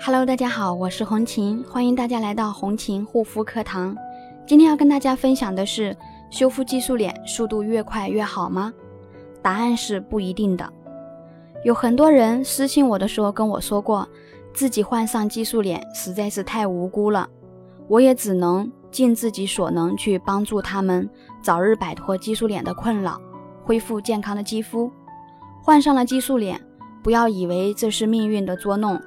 [0.00, 3.96] Hello，大家好，我是红琴，欢迎大家来到红琴护肤课堂。
[4.46, 5.94] 今天要跟大家分享的是，
[6.30, 8.72] 修复激素脸速度越快越好吗？
[9.42, 10.72] 答案是不一定的。
[11.64, 14.08] 有很多人私信我的时候跟我说过，
[14.54, 17.28] 自己患上激素脸实在是太无辜了，
[17.88, 21.10] 我也只能尽自己所能去帮助他们
[21.42, 23.20] 早日摆脱激素脸的困扰，
[23.64, 24.90] 恢复健康的肌肤。
[25.60, 26.60] 患上了激素脸，
[27.02, 28.98] 不要以为这是命运的捉弄。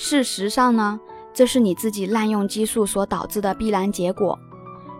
[0.00, 1.00] 事实上呢，
[1.34, 4.38] 这是你自己滥用激素所导致的必然结果。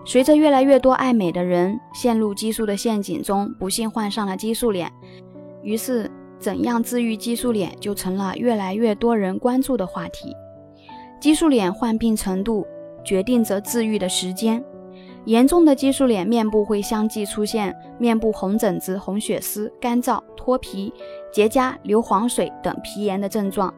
[0.05, 4.91] 随着越来越多爱美的人陷入激素的陷阱中，不幸患上了激素脸，
[5.63, 10.35] 于是怎样治愈激素脸就成了越来越多人关注的话题。
[11.21, 12.67] 激素脸患病程度
[13.05, 14.65] 决定着治愈的时间。
[15.27, 20.93] 严重的激素脸，面部会相继出现面部红疹子、红血丝、干燥、脱皮、
[21.33, 23.73] 结痂、流黄水等皮炎的症状。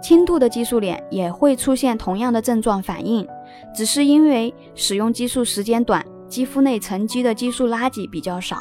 [0.00, 3.26] 轻度的激素脸也会出现同样的症状反应，
[3.74, 8.58] 只是因为使用激素时间短，肌肤内沉积的激素垃圾比较少，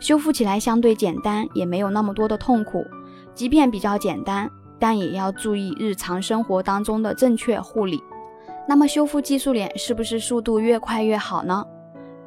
[0.00, 2.84] 修复起来相对简单，也没有那么多的痛苦。
[3.34, 8.02] 即便比较简单，但也要注意日常生活当中的正确护理。
[8.68, 11.64] 那么修复激素脸是不是速度越快越好呢？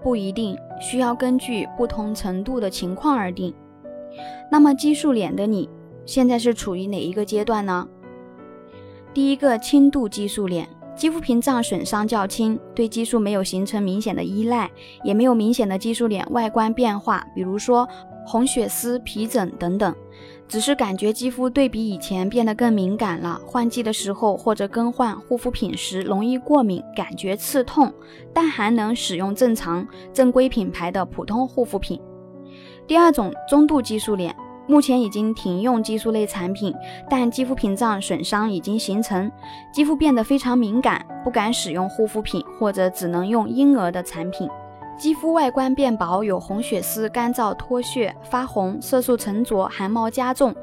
[0.01, 3.53] 不一定，需要根据不同程度的情况而定。
[4.51, 5.69] 那么激素脸的你
[6.05, 7.87] 现在是处于哪一个阶段呢？
[9.13, 14.69] 第一个轻度激素脸，肌肤屏障损伤较轻，对激素没有形成明显的依赖，
[15.03, 17.87] 也没有明显的激素脸外观变化，比如说
[18.25, 19.93] 红血丝、皮疹等等，
[20.47, 23.39] 只是感觉肌肤对比以前变得更敏感了。
[23.45, 27.93] 换季的时候或者更换护肤品时容易过敏，感觉刺痛，
[28.33, 32.01] 但还能使用正常正规品牌的普通护肤品。
[32.87, 34.35] 第二种中度激素脸。
[34.65, 36.73] 目前已经停用激素类产品，
[37.09, 39.31] 但肌肤屏障损伤已经形成，
[39.73, 44.49] 肌肤变得非常敏感，不敢使用护肤品或者只能用婴儿的产品。
[44.97, 50.55] 肌肤外观变薄，有红血丝、干燥、脱屑、发红、色素沉着、汗毛加重、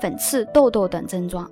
[0.00, 1.48] 粉刺、痘痘等症状。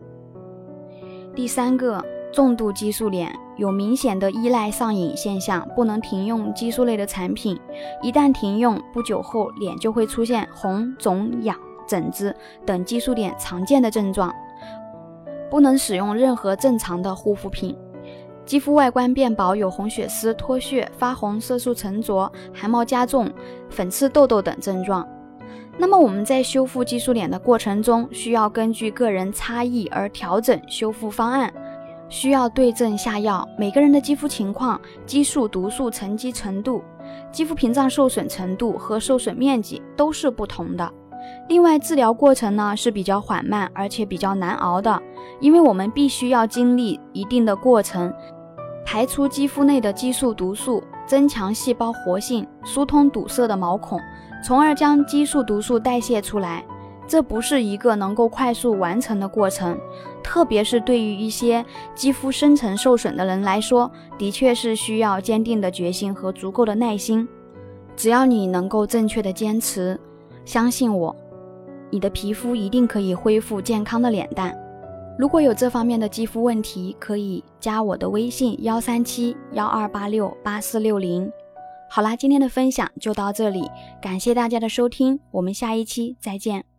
[1.34, 7.59] 第三个，重度激素脸有明显的依赖上瘾现象，不能停用激素类的产品，
[8.03, 11.56] 一旦停用，不久后脸就会出现红肿痒。
[11.87, 12.34] 疹子
[12.67, 14.34] 等激素脸常见的症状，
[15.50, 17.77] 不能使用任何正常的护肤品。
[18.45, 23.31] 肌肤外观变薄，有红血丝、脱屑、发红、色素沉着、汗毛加重、
[23.71, 25.06] 粉刺、痘痘等症状。
[25.78, 31.53] 那么我们在修复激素脸的过程中，需要根据个人差异而调整修复方案，
[32.11, 33.49] 需要对症下药。
[33.59, 36.83] 每个人的肌肤情况、激素毒素沉积程度、
[37.33, 40.93] 肌肤屏障受损程度和受损面积都是不同的。
[41.49, 45.03] 另外，治疗过程呢是比较缓慢，而且比较难熬的，
[45.41, 48.12] 因为我们必须要经历一定的过程，
[48.85, 54.01] 排出肌肤内的激素毒素，增强细胞活性，疏通堵塞的毛孔，
[54.43, 56.65] 从而将激素毒素代谢出来。
[57.07, 59.79] 这不是一个能够快速完成的过程，
[60.23, 61.62] 特别是对于一些
[61.95, 67.29] 肌肤深层受损的人来说，的确是需要坚定的决心和足够的耐心。
[67.95, 70.01] 只要你能够正确的坚持。
[70.44, 71.15] 相信我，
[71.91, 74.56] 你的皮肤一定可以恢复健康的脸蛋。
[75.16, 81.31] 如果有这方面的肌肤问题，可以加我的微信幺三七幺二八六八四六零。
[81.88, 83.71] 好啦，今天的分享就到这里，
[84.03, 86.74] 感谢大家的收听，我们下一期再见。